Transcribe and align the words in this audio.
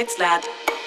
It's 0.00 0.16
loud. 0.16 0.77